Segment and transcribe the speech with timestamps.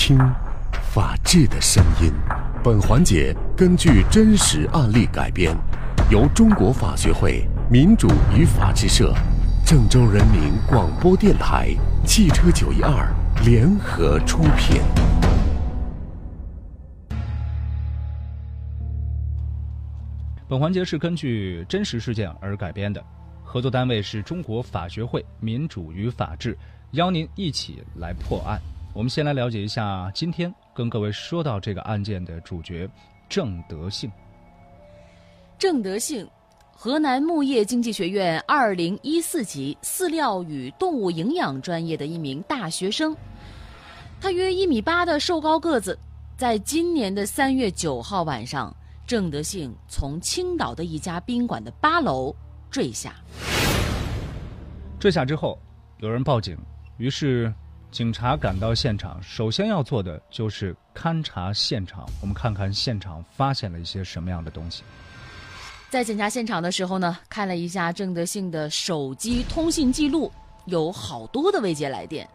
[0.00, 0.16] 听
[0.94, 2.12] 法治的声音。
[2.62, 5.54] 本环节根据真实案例改编，
[6.08, 9.12] 由中国法学会民主与法治社、
[9.66, 11.74] 郑州人民广播电台、
[12.06, 13.12] 汽车九一二
[13.44, 14.80] 联合出品。
[20.48, 23.04] 本环节是根据真实事件而改编的，
[23.42, 26.56] 合作单位是中国法学会民主与法治，
[26.92, 28.60] 邀您一起来破案。
[28.94, 32.88] 我们先来了解一下今天跟各位说到这个案件的主角
[33.28, 34.10] 郑德幸。
[35.58, 36.28] 郑德幸，
[36.72, 43.16] 河南牧业经济学院二零一四级饲料与动物营养专业的一名大学生，
[44.20, 45.98] 他约一米八的瘦高个子，
[46.36, 48.74] 在今年的三月九号晚上。
[49.06, 52.34] 郑德幸从青岛的一家宾馆的八楼
[52.70, 53.14] 坠下，
[55.00, 55.58] 坠下之后，
[56.00, 56.54] 有人报警，
[56.98, 57.50] 于是
[57.90, 59.20] 警察赶到现场。
[59.22, 62.06] 首先要做的就是勘察现场。
[62.20, 64.82] 我们看看现场发现了一些什么样的东西。
[65.88, 70.30] 在检查现场的时候呢，看了一下郑德幸的手机通信记录，
[70.66, 72.28] 有好多的未接来电，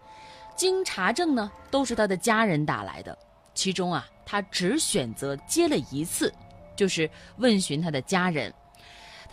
[0.56, 3.18] 经查证呢，都是他的家人打来的。
[3.54, 6.34] 其中啊，他只选择接了一次。
[6.76, 8.52] 就是问询他的家人，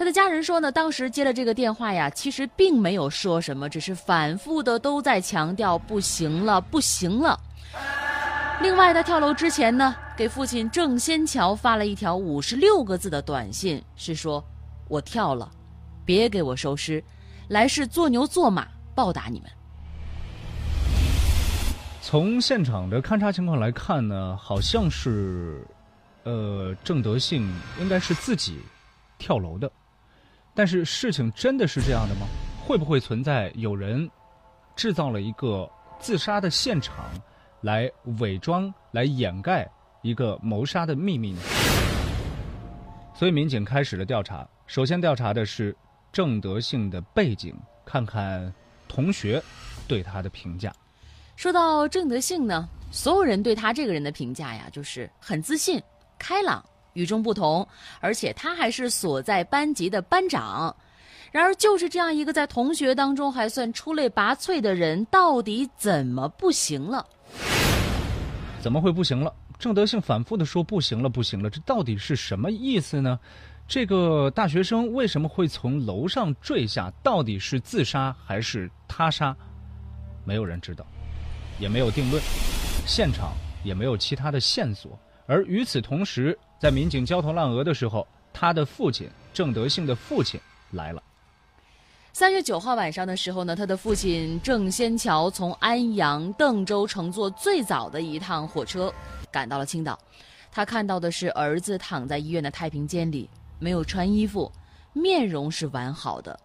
[0.01, 7.39] 他的家人说呢，当时接了这个电话呀，其实并没有说什么，只是反复的都在强调不行了，不行了。
[8.63, 14.43] 另外，他跳楼之前呢，给父亲郑先桥发了一条五十六个字的短信，是说
[14.89, 15.51] ：“我跳了，
[16.07, 17.05] 别给我收尸，
[17.49, 19.51] 来世做牛做马报答你们。”
[22.01, 25.63] 从现场的勘查情况来看呢，好像是。
[26.25, 28.61] 呃，郑德幸应该是自己
[29.19, 29.71] 跳楼的，
[30.55, 32.27] 但是事情真的是这样的吗？
[32.67, 34.09] 会不会存在有人
[34.77, 37.07] 制造了一个自杀的现场，
[37.63, 39.69] 来伪装、来掩盖
[40.03, 41.41] 一个谋杀的秘密呢？
[43.15, 45.77] 所以民警开始了调查，首先调查的是
[46.13, 47.55] 郑德幸的背景，
[47.85, 48.53] 看看
[48.87, 49.43] 同学
[49.89, 50.73] 对他的评价。
[51.37, 55.83] 说到郑德幸呢，所有人对他这个人的评价呀，就是很自信。
[56.19, 57.67] 开朗、与众不同，
[58.01, 60.75] 而且他还是所在班级的班长。
[61.33, 67.07] 然而，就是这样一个在同学当中还算出类拔萃的人，到底怎么不行了？
[68.61, 69.33] 怎么会不行了？
[69.59, 73.19] 郑德幸反复的说不行了，不行了，这到底是什么意思呢？
[73.69, 76.93] 这个大学生为什么会从楼上坠下？
[77.03, 79.37] 到底是自杀还是他杀？
[80.25, 80.85] 没有人知道，
[81.61, 82.21] 也没有定论，
[82.87, 84.99] 现场也没有其他的线索。
[85.27, 90.39] 而与此同时，在民警焦头烂额的时候，他的父亲郑德兴的父亲
[90.73, 91.03] 来了。
[92.13, 98.93] 三月九号晚上的时候呢，他的父亲郑先桥从安阳、邓州乘坐最早的一趟火车，
[99.33, 99.99] 赶到了青岛。
[100.53, 103.27] 他看到的是儿子躺在医院的太平间里，
[103.59, 104.53] 没有穿衣服，
[104.93, 106.39] 面容是完好的。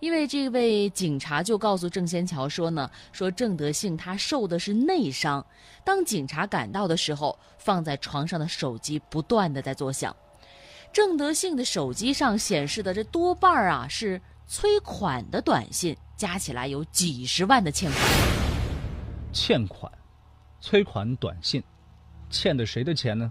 [0.00, 5.44] 因为这位警察就告诉郑先桥说呢，说郑德幸他受的是内伤。
[5.84, 10.14] 当警察赶到的时候，放在床上的手机不断的在作响。
[10.92, 18.02] 郑德幸的手机上显示的这多半啊是催款的短信，加起来有几十万的欠款。
[19.32, 19.90] 欠款，
[20.60, 21.62] 催款短信，
[22.28, 23.30] 欠的谁的钱呢？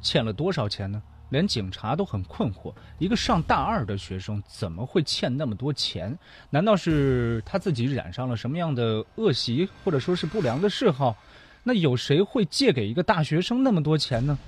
[0.00, 1.02] 欠了多少钱呢？
[1.30, 6.16] 连警察都很困惑：一个上大二的学生怎么会欠那么多钱？
[6.50, 11.16] 难道是他自己染上了什么样的恶习，或者说是不良的嗜好？
[11.62, 14.38] 那有谁会借给一个大学生那么多钱呢？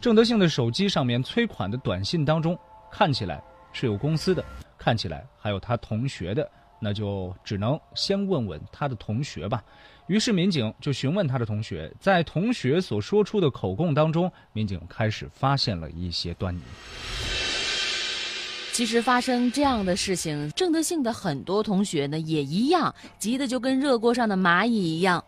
[0.00, 2.56] 郑德幸的手机上面催款的短信当中，
[2.92, 3.42] 看起来
[3.72, 4.44] 是有公司的，
[4.76, 6.48] 看起来还有他同学的，
[6.80, 9.62] 那就只能先问问他的同学吧。
[10.06, 16.60] 于是民警就询问他的同学，在同学所说出的口供当中，民警开始发现了一些端倪。
[18.72, 25.24] 其实发生这样的事情，郑德幸的很多同学呢也一样，急得就跟热锅上的蚂蚁一样。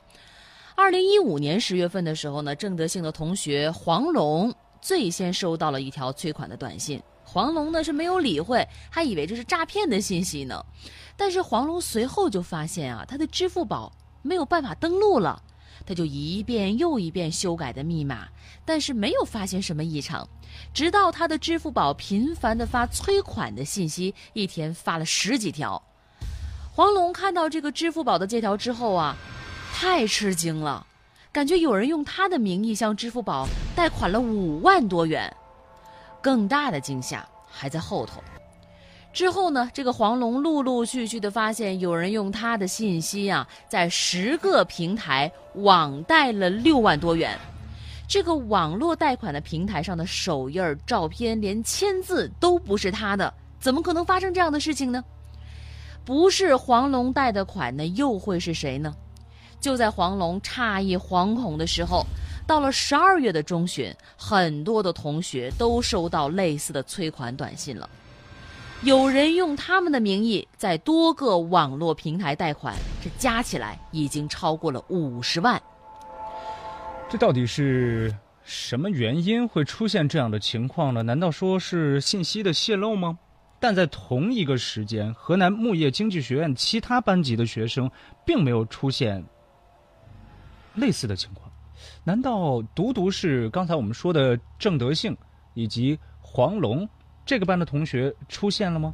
[0.76, 10.64] 二零一五年十月份的时候呢，郑德幸的同学黄龙最先收到了一条催款的短信，黄龙呢是没有理会，还以为这是诈骗的信息呢。
[11.19, 13.93] 但是黄龙随后就发现啊，他的支付宝。
[14.20, 15.41] 没有办法登录了，
[15.87, 18.29] 他就一遍又一遍修改的密码，
[18.65, 20.29] 但是没有发现什么异常。
[20.75, 25.81] 直到他的支付宝频繁的发催款的信息，一天发了十几条。
[26.75, 29.17] 黄龙看到这个支付宝的借条之后啊，
[29.73, 30.85] 太吃惊了，
[31.31, 35.35] 感觉有人用他的名义向支付宝贷款了五万多元。
[36.21, 38.21] 更大的惊吓还在后头。
[39.19, 47.37] 之后呢，这个黄龙陆陆续续的发现有人用他的信息啊，在十个平台网贷了六万多元。
[48.06, 55.03] 这个网络贷款的平台上的手印、照片，连签字都不是他的，怎么可能发生这样的事情呢？
[56.05, 58.94] 不是黄龙贷的款，那又会是谁呢？
[59.61, 62.06] 就在黄龙诧异惶恐的时候，
[62.47, 67.91] 到了十二月的中旬，很多的同学都收到类似的催款短信了。
[68.82, 75.60] 有人用他们的名义在多个网络平台贷款，这加起来已经超过了五十万。
[77.08, 78.14] 这到底是
[78.44, 81.02] 什么原因会出现这样的情况呢？
[81.02, 83.19] 难道说是信息的泄露吗？
[83.58, 87.90] 但在同一个时间，河南牧业经济学院其他班级的学生
[88.25, 89.25] 并没有出现
[90.75, 91.50] 类似的情况。
[92.04, 95.16] 难道独独是刚才我们说的郑德兴
[95.54, 96.88] 以及黄龙
[97.28, 98.90] 这个班的同学出现了吗？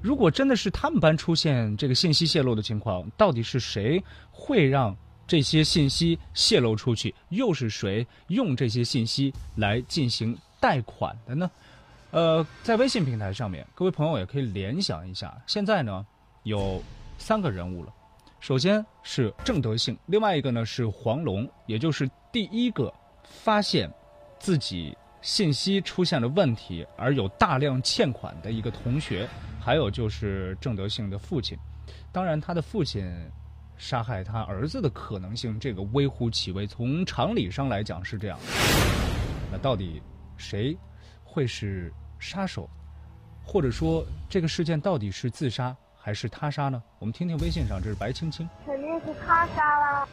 [0.00, 4.96] 如果真的是他们班出现这个信息泄露的情况，到底是谁会让？
[5.26, 11.50] 这些信息泄露出去，又是谁用这些信息来进行贷款的呢？
[12.12, 15.36] 呃，在微信平台上面，各位朋友也可以联想一下。
[15.44, 16.06] 现在呢，
[16.44, 16.80] 有
[17.18, 17.92] 三个人物了。
[18.38, 23.92] 首先是郑德兴，另外一个呢是黄龙，也就是第一个发现
[24.38, 24.96] 自己
[25.26, 29.28] 信息出现了问题而有大量欠款的一个同学，
[29.60, 31.58] 还有就是郑德兴的父亲。
[32.12, 33.04] 当然，他的父亲。
[33.78, 36.66] 杀害他儿子的可能性，这个微乎其微。
[36.66, 38.38] 从常理上来讲是这样。
[39.52, 40.00] 那到底
[40.38, 40.74] 谁
[41.22, 42.70] 会是杀手？
[43.44, 46.82] 或者说这个事件到底是自杀还是他杀呢？
[46.98, 48.48] 我们听听微信上，这是白青青。
[48.64, 50.08] 肯定是他杀了。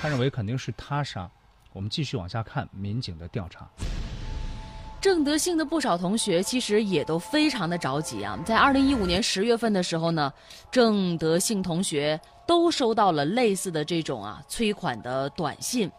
[0.00, 1.28] 他认为肯定是他杀。
[1.72, 3.68] 我们继续往下看民警的调查。
[5.04, 8.38] 郑德兴的不少同学其实也都非常的着急啊。
[8.46, 10.32] 在二零一五年十月份的时候呢，
[10.70, 12.18] 郑德兴同学。
[12.46, 15.90] 都收到了类似的这种啊催款的短信，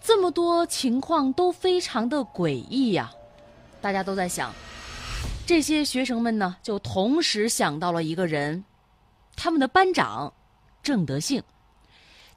[0.00, 3.10] 这么多情况都非常的诡异呀，
[3.80, 4.54] 大家都在想，
[5.44, 8.64] 这些学生们呢就同时想到了一个人，
[9.34, 10.32] 他们的班长
[10.80, 11.42] 郑德兴。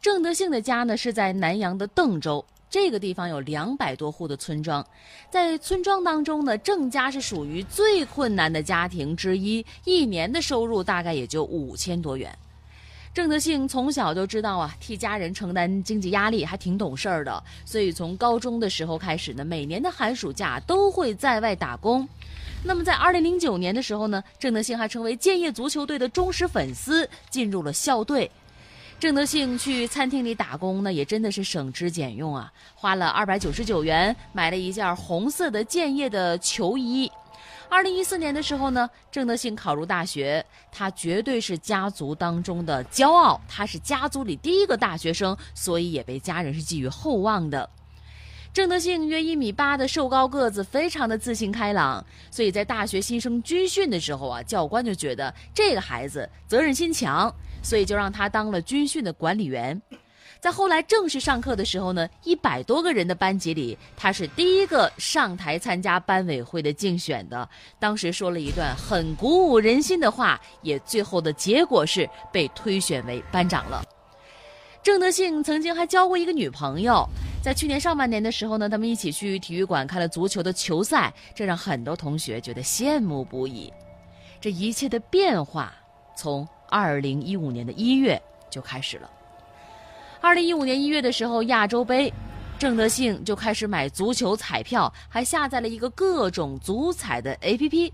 [0.01, 4.83] 郑德兴的家呢是在南阳的邓州，这个地方有两百多户的村庄，
[5.29, 12.35] 在村庄当中呢，郑家是属于最困难的家庭之一，一年的收入大概也就五千多元。
[13.13, 17.43] 郑德兴从小就知道啊，替家人承担经济压力，还挺懂事儿的。
[17.63, 22.09] 所以从高中的时候开始呢，每年的寒暑假都会在外打工。
[22.63, 28.31] 那么在二零零九年的时候呢，郑德兴还成为建业足球队的忠实粉丝，进入了校队。
[29.03, 37.11] 郑德兴去餐厅里打工呢，也真的是省吃俭用啊，花了二百九十九元买了一件红色的建业的球衣。
[37.67, 47.69] 二零一四年的时候呢，郑德兴考入大学，他绝对是家族当中的骄傲，他是家族里第一个大学生，所以也被家人是寄予厚望的。
[48.53, 57.33] 郑德兴约一米八的瘦高个子，非常的自信开朗，所以在大学新生军训的时候啊，教官就觉得这个孩子责任心强，
[57.63, 59.81] 所以就让他当了军训的管理员。
[60.39, 67.47] 在后来正式上课的时候呢，一百多个人的班级里，他是第一个上台参加班委会的竞选的。
[67.79, 73.85] 当时说了一段很鼓舞人心的话，也最后的结果是被推选为班长了。
[74.83, 77.07] 郑德幸曾经还交过一个女朋友，
[77.41, 83.71] 在去年上半年的时候呢，他们一起去体育馆看了足球的球赛，这让很多同学觉得羡慕不已。
[84.41, 85.73] 这一切的变化，
[86.17, 89.07] 从二零一五年的一月就开始了。
[90.19, 92.11] 二零一五年一月的时候，亚洲杯，
[92.57, 97.91] 郑德兴就开始买足球彩票，还下载了一个各种足彩的 APP，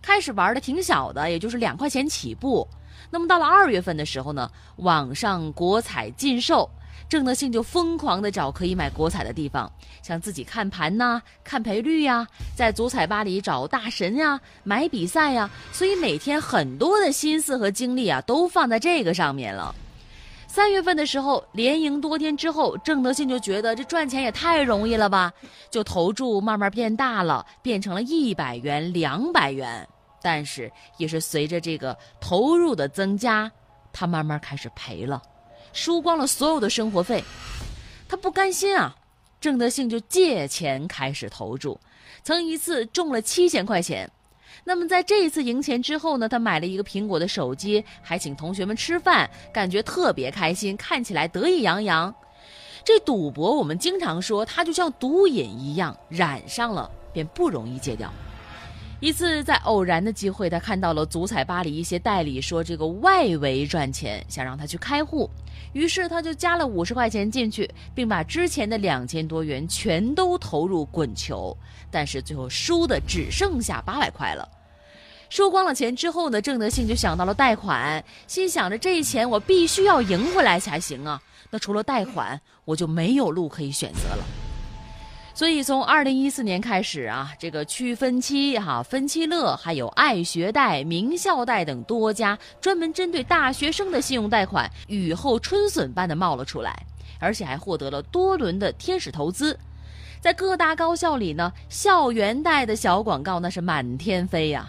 [0.00, 2.64] 开始玩的挺小的，也就是两块钱起步。
[3.10, 6.70] 那么到了二月份的时候呢，网上国彩禁售，
[7.08, 9.70] 郑德兴就疯狂的找可以买国彩的地方，
[10.02, 19.74] 像自己看盘呐、看赔率呀，在足彩吧里找大神呀、买比赛呀，所以每天很多的心思和精力啊，都放在这个上面了。
[20.48, 25.32] 三月份的时候，连赢多天之后，郑德信就觉得这赚钱也太容易了吧，
[25.70, 29.86] 就投注慢慢变大了，变成了一百元、两百元。
[30.22, 33.50] 但是也是随着这个投入的增加，
[33.92, 35.20] 他慢慢开始赔了，
[35.74, 37.22] 输光了所有的生活费。
[38.08, 38.96] 他不甘心啊，
[39.40, 41.78] 郑德兴就借钱开始投注，
[42.22, 44.10] 曾一次中了七千块钱。
[44.66, 52.14] 那么在这一次赢钱之后呢，他买了一个苹果的手机，还请同学们吃饭，感觉特别开心，看起来得意洋洋。
[52.84, 58.10] 这赌博我们经常说，它就像毒瘾一样，染上了便不容易戒掉。
[59.00, 65.28] 一次在偶然的机会，他看到了足彩吧里一些代理说这个外围赚钱，想让他去开户，
[65.74, 71.54] 于是他就加了五十块钱进去，并把之前的两千多元全都投入滚球，
[71.90, 74.48] 但是最后输的只剩下八百块了。
[75.28, 81.20] 输光了钱之后呢，郑德信就想到了贷款，心想着这钱我必须要赢回来才行啊。
[81.50, 84.43] 那除了贷款，我就没有路可以选择了。
[85.34, 96.86] 所以从二零一四年开始啊，这个区分期、哈分期乐，还有爱学贷、名校贷等多家专门针对大学生的信用贷款，雨后春笋般的冒了出来，
[97.18, 99.58] 而且还获得了多轮的天使投资。
[100.20, 104.68] 在各大高校里呢，校园贷的小广告那是满天飞呀。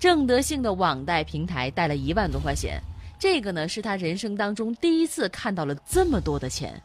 [0.00, 2.82] 郑德兴的网贷平台贷了一万多块钱，
[3.20, 6.82] 这个呢是他人生当中第一次看到了这么多的钱。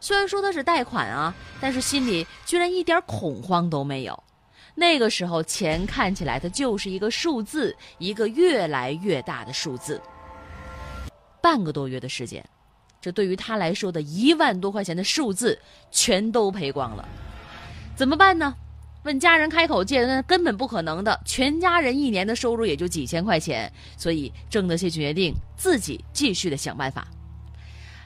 [0.00, 4.22] 虽然说他是贷款啊，但是心里居然一点恐慌都没有。
[4.74, 10.00] 那个时候，钱看起来它就是一个数字，一个越来越大的数字。
[11.42, 12.44] 半个多月的时间，
[13.00, 15.58] 这对于他来说的一万多块钱的数字
[15.90, 17.08] 全都赔光了。
[17.96, 18.54] 怎么办呢？
[19.02, 21.18] 问家人开口借，那根本不可能的。
[21.24, 27.08] 全家人一年的收入也就几千块钱，所以郑德谢决定自己继续的想办法。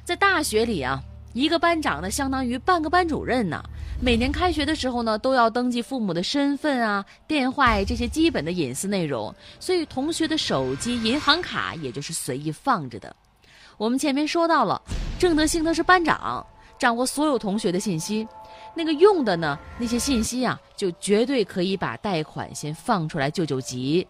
[0.05, 1.03] 在大学里啊。
[1.33, 3.63] 一个班长呢，相当于半个班主任呢。
[4.01, 13.15] 每年开学的时候呢，都要登记父母的身份啊、电话这些基本的隐私内容，所以同学的手机、银行卡也就是随意放着的。
[13.79, 14.81] 我们前面说到了，
[15.19, 16.45] 郑德兴他是班长，
[16.79, 18.27] 掌握所有同学的信息，
[18.75, 24.07] 那个用的呢，那些信息啊，就绝对可以把贷款先放出来救救急。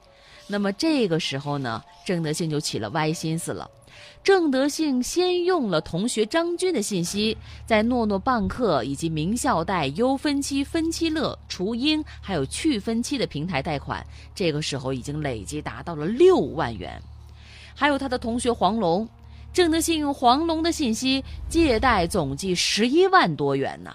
[0.49, 3.71] 那么这个时候呢，郑德兴就起了歪心思了。
[4.25, 17.03] 郑德兴先用了同学张军的信息，在诺诺办客以及名校贷优分期、分期乐、雏鹰还有去分期的平台贷款，这个时候已经累计达到了六万元。
[17.75, 19.09] 还有他的同学黄龙，
[19.53, 23.93] 郑德兴用黄龙的信息借贷总计十一万多元呢。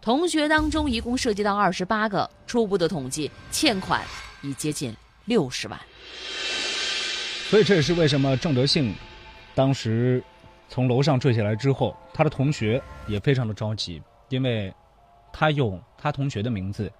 [0.00, 4.02] 同学当中一共涉及到二十八个，初步的统计欠款
[4.42, 4.92] 已接近
[5.26, 5.78] 六十万。
[7.48, 8.92] 所以这也是为什么郑德兴。
[9.54, 10.22] 当时
[10.68, 14.72] 从楼上坠下来之后，他的同学也非常的着急，因为
[15.32, 16.90] 他用他同学的名字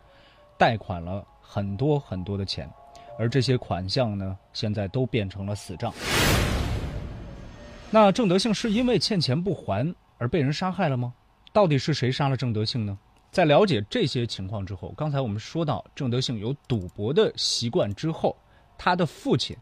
[0.58, 2.70] 贷款了很多很多的钱，
[3.18, 5.92] 而这些款项呢，现在都变成了死账。
[7.90, 11.12] 那郑德兴是因为欠钱不还而被人杀害了吗？
[11.52, 12.98] 到底是谁杀了郑德兴呢？
[13.30, 18.36] 在了解这些情况之后，刚才我们说到郑德兴有赌博的习惯之后，
[18.76, 19.56] 他的父亲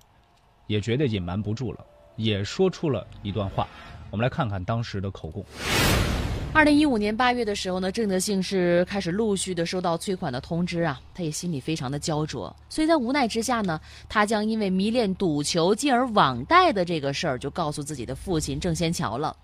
[0.66, 1.87] 也觉得隐瞒不住了。
[2.22, 3.66] 也说出了一段话，
[4.10, 5.44] 我们来看看当时的口供。
[6.52, 19.34] 二零一五年八月的时候呢，郑德兴是开始陆续的收到催款的通知啊，他也心里非常的焦灼，所以在无奈之下呢，他将因为迷恋赌球进而网贷的这个事儿，就告诉自己的父亲郑先桥了。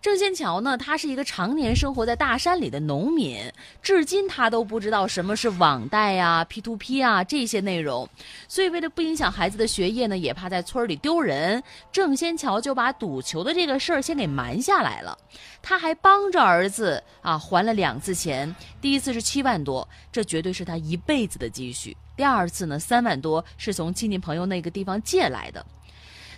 [0.00, 3.52] 郑先桥呢，他是一个常年生活在大山里的农民，
[3.82, 8.08] 至今他都不知道什么是网贷啊、P to P 啊这些内容，
[8.46, 15.18] 所以为了不影响孩子的学业呢，也怕在村里丢人，郑先桥就把赌球的这个事儿先给瞒下来了。
[15.60, 25.66] 他还帮着儿子啊还了两次钱，第一次是七万多，这绝对是他一辈子的积蓄；第二次呢，三万多是从亲戚朋友那个地方借来的。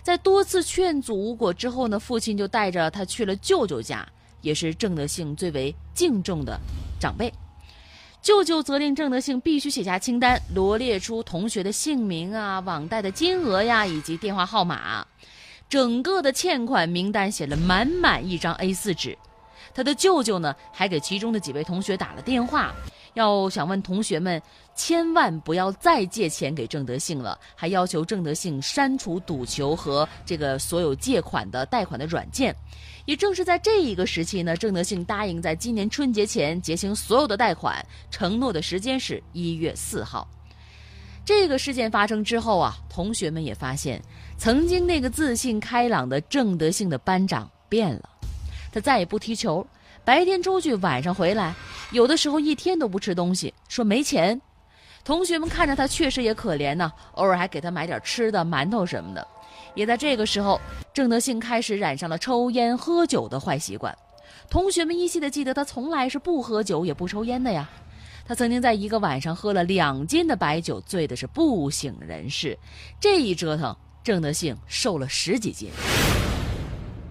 [0.03, 4.07] 在多次劝阻无果之后呢，父亲就带着他去了舅舅家，
[4.41, 6.59] 也是郑德兴最为敬重的
[6.99, 7.31] 长辈。
[8.21, 15.05] 舅舅责令郑德兴必须写下清单，罗列出同学的姓名啊、网贷的金额呀以及电话号码，
[15.69, 19.17] 整个的欠款名单写了满满一张 A4 纸。
[19.73, 22.73] 他的舅舅呢，还给其中的几位同学打了电话。
[23.13, 24.41] 要想问同学们，
[24.83, 32.55] 千万不要再借钱给郑德兴了，还要求郑德兴删除赌球和这个所有借款的贷款的软件。
[33.05, 40.27] 也正是在这一个时期呢，郑德兴答应在今年春节前结清所有的贷款，承诺的时间是一月四号。
[41.23, 44.01] 这个事件发生之后啊，同学们也发现，
[44.39, 48.09] 曾经那个自信开朗的郑德兴的班长变了，
[48.73, 49.63] 他再也不踢球。
[50.03, 51.53] 白天出去，晚上回来，
[51.91, 54.41] 有的时候一天都不吃东西，说没钱。
[55.03, 59.27] 同学们看着他确实也可怜呢，偶尔还给他买点吃的，馒头什么的。
[59.73, 60.59] 也在这个时候，
[60.93, 63.95] 郑德兴开始染上了抽烟喝酒的坏习惯。
[64.49, 67.69] 同学们依稀的记得他从来是不喝酒也不抽烟的呀。
[68.25, 72.57] 他曾经在一个晚上喝了两斤的白酒，醉的是不省人事。
[72.99, 75.69] 这一折腾，郑德兴瘦了十几斤。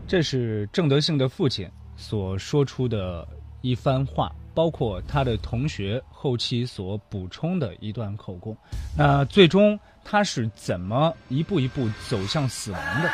[0.06, 1.68] 这是郑德兴的父亲。
[1.96, 3.28] 所说出的
[3.60, 8.56] 一番话，包括他的同学后期所补充的一段口供。
[8.96, 13.10] 那最终他是怎么一步一步走向死亡的？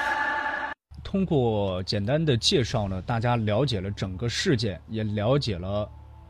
[1.05, 5.89] 通过简单的介绍呢，大家了解了整个事件，也了解了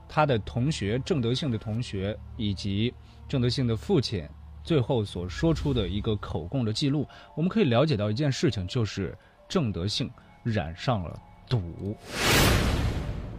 [0.08, 2.92] 他的同学郑德兴的同学以及
[3.26, 4.28] 郑德兴的父亲
[4.62, 7.06] 最后所说出的一个口供的记录。
[7.34, 9.16] 我们可以了解到一件事情，就是
[9.48, 10.10] 郑德兴
[10.42, 11.96] 染上了赌，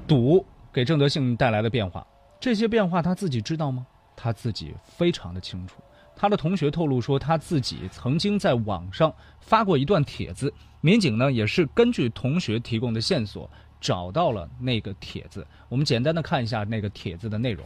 [0.08, 0.44] 赌
[0.78, 2.06] 给郑德兴带来的变化。
[2.40, 3.84] 这些变化他自己知道吗？
[4.16, 5.78] 他自己非常的清楚。
[6.16, 10.54] 他的同学透露说，他自己曾经在网上发过一段帖子。
[10.82, 13.50] 民警呢，也是根据同学提供的线索，
[13.82, 15.44] 找到了那个帖子。
[15.68, 17.66] 我们简单的看一下那个帖子的内容。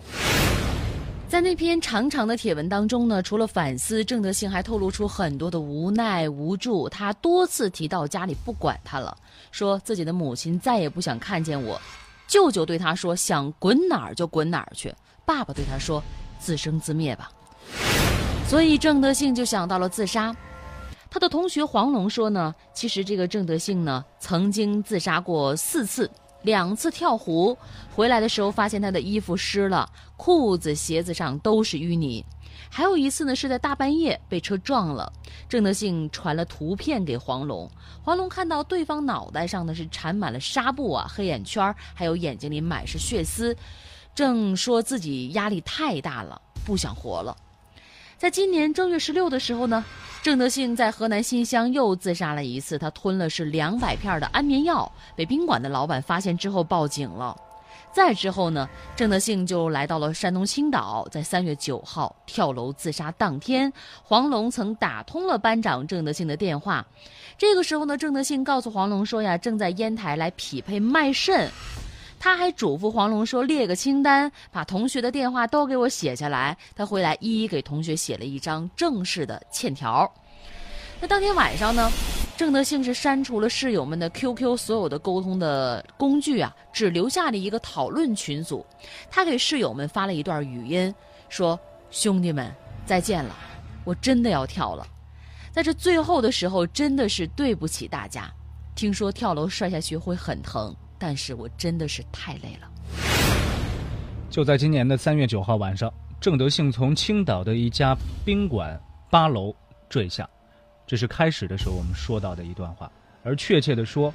[1.27, 6.87] 在那篇长长的帖文当中呢，除了反思，郑德兴还透露出很多的无奈无助。
[6.87, 9.17] 他多次提到家里不管他了，
[9.51, 11.79] 说自己的母亲再也不想看见我，
[12.31, 14.95] 舅舅对他说想滚哪儿就滚哪儿去，
[15.25, 16.01] 爸爸对他说
[16.39, 17.29] 自生自灭吧。
[18.47, 20.33] 所以郑德兴就想到了自杀。
[21.09, 26.09] 他的同学黄龙说呢，其实这个郑德兴呢曾经自杀过四次，
[26.43, 27.57] 两次跳湖，
[27.93, 32.23] 回来的时候发现他的衣服湿了，裤子、鞋子上都是淤泥。
[32.69, 35.11] 还有一次呢是在大半夜被车撞了，
[35.49, 37.69] 郑德兴传了图片给黄龙，
[38.03, 43.55] 黄龙看到对方脑袋上呢是缠满了纱布啊，黑眼圈，还有眼睛里满是血丝，
[44.13, 47.35] 正说自己压力太大了，不想活了。
[48.17, 49.83] 在今年正月十六的时候呢，
[50.21, 52.77] 郑德兴在河南新乡又自杀了一次。
[52.77, 57.35] 他吞了是两百片的安眠药，被宾馆的老板发现之后报警了。
[57.93, 63.71] 再之后呢，郑德兴就来到了山东青岛，在三月九号跳楼自杀当天，
[64.03, 66.85] 黄龙曾打通了班长郑德兴的电话。
[67.38, 71.50] 这个时候呢，郑德兴告诉黄龙说呀，正在烟台来匹配卖肾。
[72.23, 76.55] 他还嘱咐黄龙说：“列个清单，把同学的电话都给我写下来。
[76.75, 80.07] 他回来一一给同学写了一张正式的欠条。
[81.00, 81.89] 那当天晚上呢，
[82.41, 88.65] 郑德兴是删除了室友们的 QQ 所有的沟通的工具啊，只留下了一个讨论群组。
[89.12, 90.91] 他给室友们发了一段语音，
[91.29, 91.57] 说
[91.91, 92.51] ：‘兄弟们，
[92.83, 93.35] 再见了，
[93.83, 94.83] 我真的要跳了。
[95.51, 98.27] 在这最后的时候，真的是对不起大家。
[98.74, 102.68] 听说跳楼摔下去会很疼。’”但是我真的是太累了。
[104.31, 109.55] 就在今年的三月九号晚上，郑德兴从青岛的一家宾馆八楼
[109.87, 110.27] 坠下，
[110.91, 112.91] 这是开始的时候我们说到的一段话。
[113.23, 114.13] 而确切的说，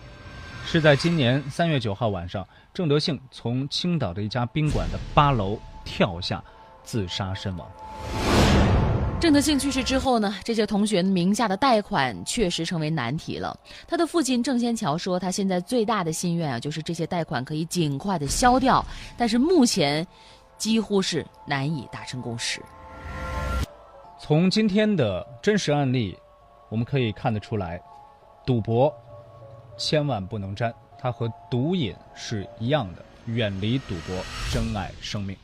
[0.66, 6.44] 是在今年三月九号晚上，郑德兴从青岛的一家宾馆的八楼跳下，
[6.84, 7.66] 自杀身亡。
[9.18, 13.58] 郑德兴去世之后呢，这些同学名下的贷款确实成为难题了。
[13.88, 18.84] 他的父亲郑先桥说，他现在最大的心愿啊，就是这些贷款可以尽快的消掉，
[19.16, 20.06] 但是目前
[20.58, 22.60] 几乎是难以达成共识。
[24.20, 26.14] 从今天的真实案例，
[26.68, 27.80] 我们可以看得出来，
[28.44, 28.92] 赌博
[29.76, 34.16] 千万不能沾，它和毒瘾是一样的，远离赌博，
[34.52, 35.36] 珍爱生命。